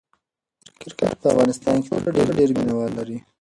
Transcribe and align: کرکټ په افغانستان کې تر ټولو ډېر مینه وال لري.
کرکټ 0.79 1.13
په 1.21 1.27
افغانستان 1.33 1.75
کې 1.81 1.87
تر 2.05 2.11
ټولو 2.15 2.31
ډېر 2.39 2.49
مینه 2.57 2.73
وال 2.75 2.91
لري. 2.99 3.17